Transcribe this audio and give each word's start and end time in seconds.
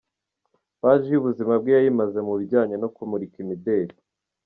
Paji 0.81 1.07
y’ubuzima 1.11 1.53
bwe 1.61 1.71
yayimaze 1.75 2.19
mu 2.27 2.33
bijyanye 2.39 2.75
no 2.79 2.87
kumurika 2.95 3.35
imideli. 3.43 3.95